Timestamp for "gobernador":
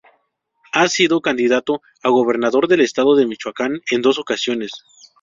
2.09-2.67